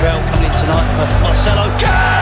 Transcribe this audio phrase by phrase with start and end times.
[0.00, 1.66] Israel coming in tonight for Marcelo.
[1.68, 2.19] Nak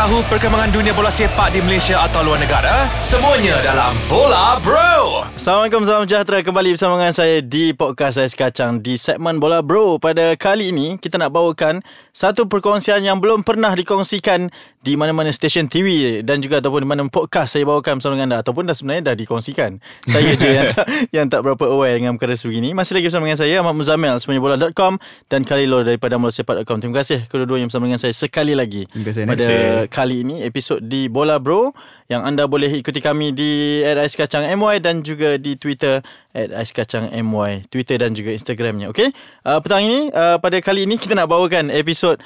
[0.00, 2.88] tahu perkembangan dunia bola sepak di Malaysia atau luar negara?
[3.04, 5.28] Semuanya dalam Bola Bro.
[5.36, 10.00] Assalamualaikum, salam sejahtera kembali bersama dengan saya di podcast Ais Kacang di segmen Bola Bro.
[10.00, 11.84] Pada kali ini, kita nak bawakan
[12.16, 14.48] satu perkongsian yang belum pernah dikongsikan
[14.80, 18.38] di mana-mana stesen TV dan juga ataupun di mana podcast saya bawakan bersama dengan anda
[18.40, 19.84] ataupun dah sebenarnya dah dikongsikan.
[20.08, 20.86] Saya je yang tak,
[21.20, 22.72] yang tak berapa aware dengan perkara sebegini.
[22.72, 24.96] Masih lagi bersama dengan saya, Ahmad Muzamil, semuanya bola.com
[25.28, 26.80] dan Khalilul daripada mulasepak.com.
[26.80, 28.88] Terima kasih kedua-dua yang bersama dengan saya sekali lagi.
[28.88, 31.76] Terima kasih, Pada kali ini, episod di Bola Bro
[32.08, 36.00] yang anda boleh ikuti kami di Ais Kacang MY dan juga di Twitter
[36.32, 39.12] at Ais Kacang MY Twitter dan juga Instagramnya okay?
[39.44, 42.16] uh, petang ini uh, pada kali ini kita nak bawakan episod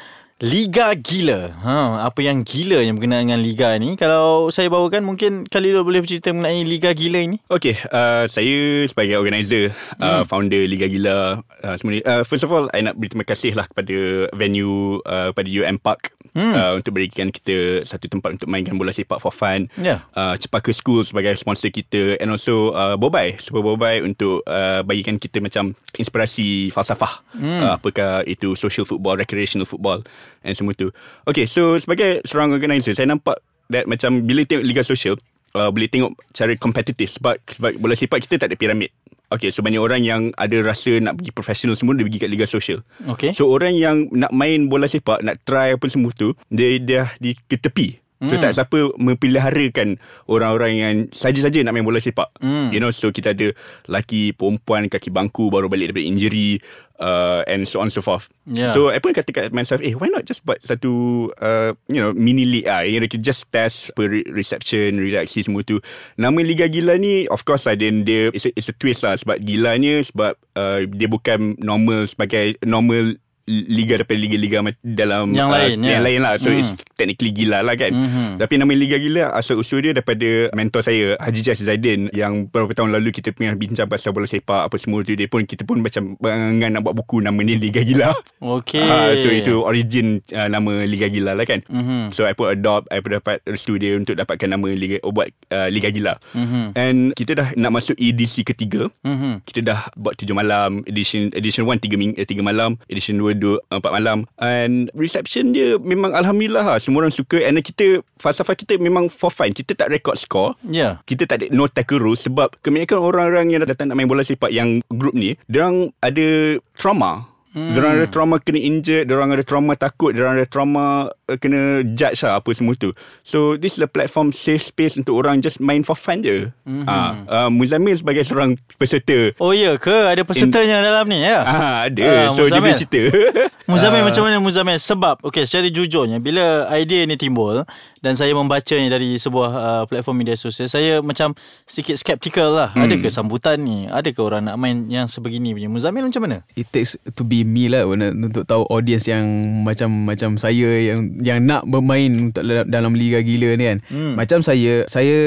[0.42, 5.46] Liga Gila ha, Apa yang gila yang berkenaan dengan Liga ni Kalau saya bawakan mungkin
[5.46, 9.70] kali Khalil boleh bercerita mengenai Liga Gila ini Okay, uh, saya sebagai organizer,
[10.02, 11.76] uh, founder Liga Gila uh.
[11.78, 16.12] Uh, first of all, I nak berterima kasih lah kepada venue, uh, pada UM Park
[16.34, 16.50] Hmm.
[16.50, 19.70] uh, untuk berikan kita satu tempat untuk mainkan bola sepak for fun.
[19.78, 20.02] Ya.
[20.18, 25.22] Uh, Cepaka School sebagai sponsor kita and also uh, Bobai, Super Bobai untuk uh, bagikan
[25.22, 27.22] kita macam inspirasi falsafah.
[27.38, 27.60] Hmm.
[27.62, 30.02] Uh, apakah itu social football, recreational football
[30.42, 30.90] and semua tu.
[31.28, 33.40] Okay, so sebagai seorang organizer, saya nampak
[33.72, 35.16] that macam bila tengok Liga Sosial,
[35.56, 38.92] uh, boleh tengok cara kompetitif sebab, sebab bola sepak kita tak ada piramid.
[39.32, 42.46] Okay, so banyak orang yang ada rasa nak pergi profesional semua dia pergi kat Liga
[42.46, 42.84] Sosial.
[43.16, 43.32] Okay.
[43.32, 47.34] So orang yang nak main bola sepak, nak try apa semua tu, dia dah di
[47.34, 48.03] ke tepi.
[48.24, 48.42] So Hmm.
[48.42, 52.32] tak siapa mempeliharakan orang-orang yang saja-saja nak main bola sepak.
[52.40, 52.72] Hmm.
[52.72, 53.52] You know, so kita ada
[53.86, 56.58] laki, perempuan, kaki bangku baru balik daripada injury
[57.00, 58.28] uh, and so on so forth.
[58.46, 58.70] Yeah.
[58.72, 60.90] So I pun kata kat myself, eh why not just buat satu
[61.38, 65.64] uh, you know mini league ah, you know just test per re- reception, reaksi semua
[65.64, 65.80] tu.
[66.20, 69.16] Nama Liga Gila ni of course lah dia, dia it's, a, it's a twist lah
[69.18, 75.76] sebab gilanya sebab uh, dia bukan normal sebagai normal liga daripada liga-liga dalam Yang lain,
[75.78, 75.90] ya.
[75.90, 76.58] yang lain lah so Hmm.
[76.58, 78.28] it's technically gila lah kan Mhm.
[78.38, 82.72] tapi nama Liga Gila asal usul dia daripada mentor saya Haji Jas Zaidin yang beberapa
[82.72, 85.78] tahun lalu kita pernah bincang pasal bola sepak apa semua tu dia pun kita pun
[85.78, 88.14] macam berangan nak buat buku nama ni Liga Gila
[88.56, 92.10] Okay Ah, so itu origin uh, nama Liga Gila lah kan Mhm.
[92.10, 95.28] so I pun adopt I pun dapat restu dia untuk dapatkan nama Liga oh, buat
[95.50, 96.64] uh, Liga Gila Mhm.
[96.74, 99.42] and kita dah nak masuk edisi ketiga Mhm.
[99.44, 103.33] kita dah buat tujuh malam edition edition 1 tiga, ming, eh, tiga malam edition 2
[103.36, 104.24] dua, empat malam.
[104.40, 106.78] And reception dia memang Alhamdulillah lah.
[106.80, 107.42] Semua orang suka.
[107.42, 109.52] And kita falsafah kita memang for fun.
[109.52, 110.56] Kita tak record score.
[110.64, 111.02] Ya.
[111.04, 112.24] Kita tak ada no tackle rules.
[112.24, 117.28] Sebab kebanyakan orang-orang yang datang nak main bola sepak yang group ni diorang ada trauma.
[117.54, 117.70] Hmm.
[117.70, 119.06] Diorang ada trauma kena injured.
[119.06, 120.10] Diorang ada trauma takut.
[120.10, 122.90] Diorang ada trauma uh, Kena judge lah Apa semua tu
[123.22, 126.84] So this is a platform Safe space untuk orang Just main for fun je mm-hmm.
[126.84, 131.76] uh, uh, Muzamil sebagai seorang peserta Oh ya ke Ada pesertanya dalam ni ya Ah,
[131.86, 132.02] ada.
[132.02, 132.62] Ah, so dia Muzamil.
[132.64, 133.00] boleh cerita.
[133.70, 134.06] Muzamil Ah.
[134.08, 137.64] macam mana Muzamil Sebab okay, secara jujurnya Bila idea ni timbul
[138.00, 141.32] Dan saya membacanya Dari sebuah uh, platform media sosial Saya macam
[141.64, 142.84] Sedikit skeptical lah hmm.
[142.84, 146.94] Adakah sambutan ni Adakah orang nak main Yang sebegini punya Muzamil macam mana it takes
[147.14, 149.24] to be me lah untuk, untuk tahu audience yang
[149.62, 153.78] macam macam saya yang yang nak bermain untuk dalam, dalam liga gila ni kan.
[153.90, 154.14] Hmm.
[154.18, 155.18] Macam saya saya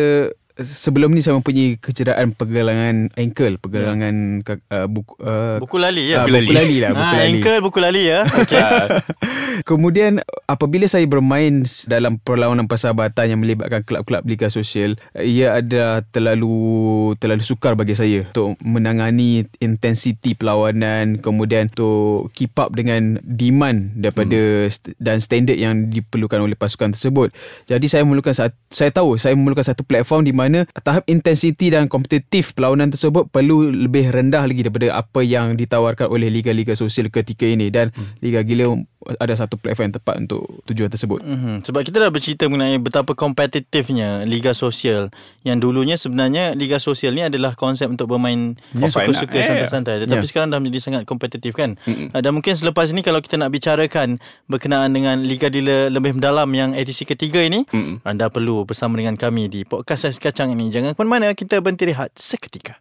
[0.57, 4.85] sebelum ni saya mempunyai kecederaan pergelangan ankle, pergelangan yeah.
[4.85, 7.25] uh, buku uh, Buku lali ya ah, buku lali lah, buku Ah, lali.
[7.29, 8.61] ankle buku lali ya okay.
[9.65, 16.53] Kemudian apabila saya bermain dalam perlawanan persahabatan yang melibatkan kelab-kelab liga sosial, ia ada terlalu
[17.17, 24.69] terlalu sukar bagi saya untuk menangani intensiti perlawanan, kemudian untuk keep up dengan demand daripada
[24.69, 27.33] st- dan standard yang diperlukan oleh pasukan tersebut.
[27.65, 28.37] Jadi saya memerlukan
[28.71, 30.46] saya tahu saya memerlukan satu platform di mana
[30.85, 36.29] tahap intensiti dan kompetitif perlawanan tersebut perlu lebih rendah lagi daripada apa yang ditawarkan oleh
[36.31, 37.89] liga-liga sosial ketika ini dan
[38.21, 38.77] liga gila
[39.15, 41.23] ada satu platform yang tepat untuk tujuan tersebut.
[41.23, 41.55] Mm-hmm.
[41.63, 45.13] Sebab kita dah bercerita mengenai betapa kompetitifnya Liga Sosial
[45.47, 49.43] Yang dulunya sebenarnya Liga Sosial ni adalah konsep untuk bermain fun suka-suka lah.
[49.43, 49.47] Eh.
[49.47, 50.25] santai-santai Tetapi Yeah.
[50.25, 52.09] sekarang dah menjadi sangat kompetitif kan Mm-mm.
[52.11, 54.17] uh, Dan mungkin selepas ini kalau kita nak bicarakan
[54.49, 58.01] Berkenaan dengan Liga Dila lebih mendalam yang edisi ketiga ini Mm-mm.
[58.01, 60.69] Anda perlu bersama dengan kami di Podcast Ais Kacang ini.
[60.69, 62.77] Jangan ke mana-mana kita berhenti rehat seketika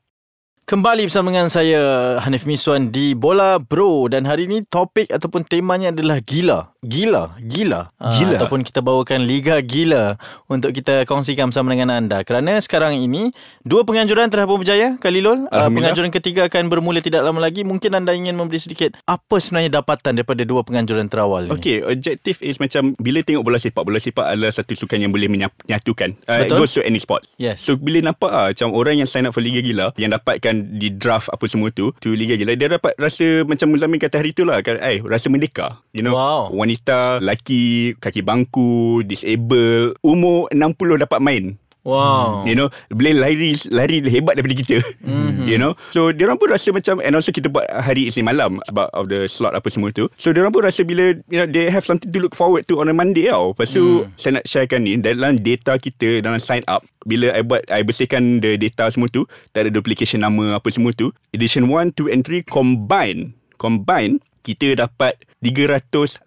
[0.66, 5.94] Kembali bersama dengan saya Hanif Miswan di Bola Bro dan hari ini topik ataupun temanya
[5.94, 6.74] adalah gila.
[6.82, 7.94] Gila, gila.
[8.02, 8.34] Ah, Gila.
[8.34, 10.18] ataupun kita bawakan Liga Gila
[10.50, 12.26] untuk kita kongsikan bersama dengan anda.
[12.26, 13.30] Kerana sekarang ini
[13.62, 15.46] dua penganjuran telah pun berjaya Khalilul.
[15.46, 15.70] Uh, Alhamdulillah.
[15.70, 17.62] penganjuran ketiga akan bermula tidak lama lagi.
[17.62, 21.54] Mungkin anda ingin memberi sedikit apa sebenarnya dapatan daripada dua penganjuran terawal ini.
[21.54, 25.30] Okay, objektif is macam bila tengok bola sepak, bola sepak adalah satu sukan yang boleh
[25.30, 26.18] menyatukan.
[26.26, 26.58] Uh, it Betul.
[26.66, 27.22] goes to any sport.
[27.38, 27.62] Yes.
[27.62, 30.80] So bila nampak ah macam orang yang sign up for Liga Gila yang dapatkan akan
[30.80, 34.32] di draft apa semua tu tu Liga Gila dia dapat rasa macam Muzamin kata hari
[34.32, 34.80] tu lah kan?
[34.80, 36.16] Eh rasa merdeka you know?
[36.16, 36.48] Wow.
[36.52, 39.92] wanita lelaki kaki bangku disable.
[40.00, 41.44] Umur 60 dapat main
[41.86, 42.42] Wow.
[42.42, 45.46] You know Boleh lari Lari hebat daripada kita mm-hmm.
[45.46, 48.90] You know So diorang pun rasa macam And also kita buat Hari Isnin malam Sebab
[48.90, 51.86] of the slot Apa semua tu So diorang pun rasa bila You know They have
[51.86, 54.18] something to look forward to On a Monday tau Lepas tu mm.
[54.18, 58.42] Saya nak sharekan ni Dalam data kita Dalam sign up bila I buat I bersihkan
[58.42, 62.26] the data semua tu Tak ada duplication nama Apa semua tu Edition 1, 2 and
[62.26, 63.30] 3 Combine
[63.62, 66.26] Combine Kita dapat 380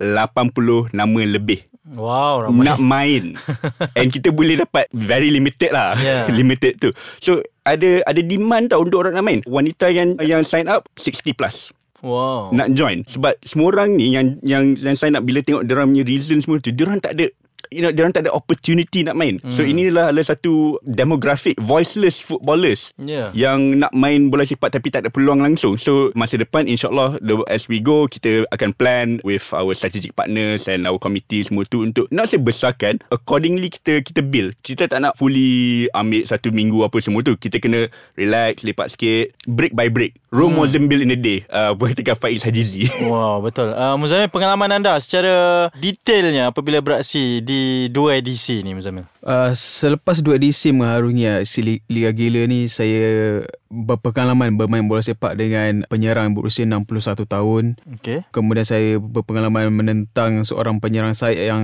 [0.95, 2.69] nama lebih Wow, ramai.
[2.69, 3.23] nak main
[3.97, 6.29] and kita boleh dapat very limited lah Yeah.
[6.39, 10.69] limited tu so ada ada demand tau untuk orang nak main wanita yang yang sign
[10.69, 12.55] up 60 plus Wow.
[12.55, 16.03] nak join sebab semua orang ni yang yang yang sign up bila tengok dia punya
[16.07, 17.27] reason semua tu dia orang tak ada
[17.69, 19.71] you know dia orang tak ada opportunity nak main so Hmm.
[19.71, 23.29] inilah adalah satu demographic voiceless footballers Yeah.
[23.31, 25.75] yang nak main bola sepak tapi tak ada peluang langsung.
[25.75, 30.83] So masa depan insyaallah as we go kita akan plan with our strategic partners and
[30.83, 34.57] our committee semua tu untuk nak say besarkan accordingly kita kita build.
[34.59, 37.33] Kita tak nak fully ambil satu minggu apa semua tu.
[37.33, 40.17] Kita kena relax, lepak sikit, break by break.
[40.29, 40.61] Rome hmm.
[40.61, 41.45] wasn't built in a day.
[41.49, 42.85] Uh, buat kata Faiz Hajizi.
[43.05, 43.73] Wow, betul.
[43.73, 49.09] Uh, Muzamil, pengalaman anda secara detailnya apabila beraksi di dua edisi ni, Muzamil?
[49.25, 55.37] Uh, selepas dua edisi mengharungi si Li- Liga Gila ni saya berpengalaman bermain bola sepak
[55.37, 57.63] dengan penyerang berusia 61 tahun.
[58.01, 58.25] Okay.
[58.33, 61.63] Kemudian saya berpengalaman menentang seorang penyerang saya yang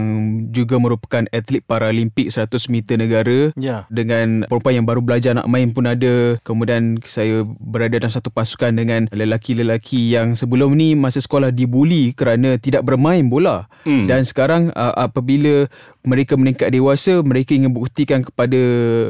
[0.54, 3.50] juga merupakan atlet Paralimpik 100 meter negara.
[3.58, 3.90] Ya.
[3.90, 6.38] Dengan perempuan yang baru belajar nak main pun ada.
[6.46, 12.62] Kemudian saya berada dalam satu pasukan dengan lelaki-lelaki yang sebelum ni masa sekolah dibuli kerana
[12.62, 13.66] tidak bermain bola.
[13.82, 14.06] Hmm.
[14.06, 15.66] Dan sekarang apabila
[16.06, 18.62] mereka meningkat dewasa, mereka ingin buktikan kepada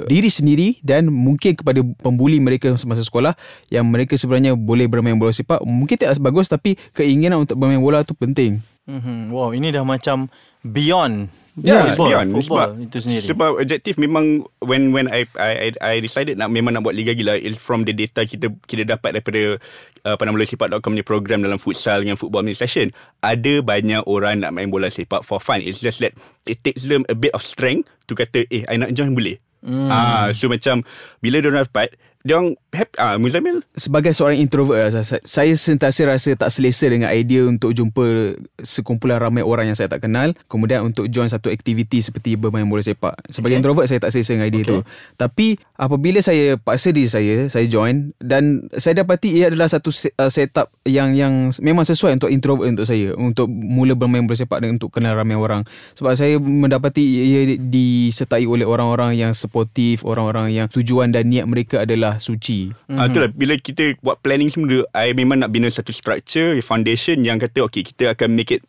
[0.07, 3.33] diri sendiri dan mungkin kepada pembuli mereka semasa sekolah
[3.73, 5.65] yang mereka sebenarnya boleh bermain bola sepak.
[5.65, 8.61] Mungkin tidak sebagus tapi keinginan untuk bermain bola tu penting.
[8.85, 9.33] Mm-hmm.
[9.33, 10.29] Wow, ini dah macam
[10.61, 13.25] beyond Yeah, it's football, beyond football sebab itu sendiri.
[13.31, 17.39] Sebab objektif memang when when I I I decided nak memang nak buat liga gila
[17.39, 19.55] is from the data kita kita dapat daripada
[20.03, 22.91] uh, panambolasipak.com punya program dalam futsal dengan football administration.
[23.23, 25.63] Ada banyak orang nak main bola sepak for fun.
[25.63, 26.11] It's just that
[26.43, 29.39] it takes them a bit of strength to kata eh I nak join boleh.
[29.63, 29.87] Hmm.
[29.87, 30.83] Ah, so macam
[31.23, 31.95] bila dia dapat
[32.25, 36.89] dia orang happy ah Muzamil Sebagai seorang introvert lah, saya, saya sentiasa rasa tak selesa
[36.89, 38.33] dengan idea untuk jumpa
[38.65, 42.81] sekumpulan ramai orang yang saya tak kenal kemudian untuk join satu aktiviti seperti bermain bola
[42.81, 43.13] sepak.
[43.29, 43.61] Sebagai okay.
[43.61, 44.71] introvert saya tak selesa dengan idea okay.
[44.73, 44.77] tu.
[45.21, 50.31] Tapi apabila saya paksa diri saya, saya join dan saya dapati ia adalah satu uh,
[50.33, 54.81] setup yang yang memang sesuai untuk introvert untuk saya untuk mula bermain bola sepak dan
[54.81, 55.61] untuk kenal ramai orang.
[55.93, 61.85] Sebab saya mendapati ia disertai oleh orang-orang yang sportif, orang-orang yang tujuan dan niat mereka
[61.85, 62.71] adalah suci.
[62.71, 62.97] Mm-hmm.
[62.97, 67.39] Uh, itulah bila kita buat planning semua I memang nak bina satu structure, foundation yang
[67.39, 68.61] kata okay kita akan make it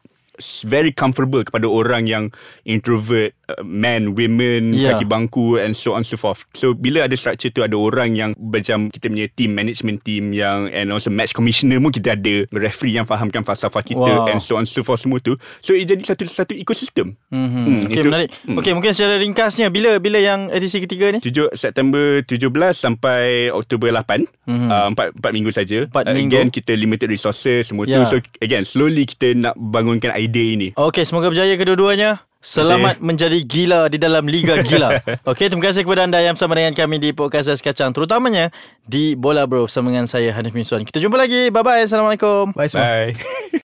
[0.63, 2.25] very comfortable kepada orang yang
[2.63, 4.83] introvert, uh, men, women, Yeah.
[4.83, 4.93] yeah.
[4.95, 6.45] kaki bangku and so on so forth.
[6.53, 10.69] So bila ada structure tu ada orang yang macam kita punya team management team yang
[10.69, 14.29] and also match commissioner pun kita ada referee yang fahamkan falsafah kita Wow.
[14.29, 15.39] and so on so forth semua tu.
[15.61, 17.15] So it jadi satu satu ekosistem.
[17.29, 17.63] Mm-hmm.
[17.63, 18.31] Hmm, okay, itu- menarik.
[18.43, 18.57] hmm.
[18.59, 21.19] Okay, mungkin secara ringkasnya bila bila yang edisi ketiga ni?
[21.19, 24.69] 7 September 17 sampai Oktober 8 mm-hmm.
[24.69, 26.29] uh, 4, 4 minggu saja uh, minggu.
[26.29, 28.03] Again kita limited resources Semua Ya.
[28.03, 32.27] tu So again slowly kita nak bangunkan idea ini Okey, semoga berjaya kedua-duanya.
[32.47, 35.03] Selamat menjadi gila di dalam Liga Gila.
[35.35, 37.91] Okey, terima kasih kepada anda yang bersama dengan kami di Podcast Ais Kacang.
[37.91, 38.55] Terutamanya
[38.87, 40.87] di Bola Bro bersama dengan saya Hanif Miswan.
[40.87, 41.51] Kita jumpa lagi.
[41.51, 41.83] Bye-bye.
[41.91, 42.55] Assalamualaikum.
[42.55, 43.11] Bye semua.
[43.11, 43.19] Bye